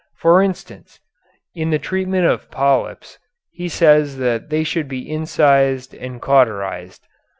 For 0.15 0.41
instance, 0.41 0.99
in 1.53 1.69
the 1.69 1.77
treatment 1.77 2.25
of 2.25 2.49
polyps 2.49 3.19
he 3.51 3.69
says 3.69 4.17
that 4.17 4.49
they 4.49 4.63
should 4.63 4.87
be 4.87 5.07
incised 5.07 5.93
and 5.93 6.19
cauterized. 6.19 7.03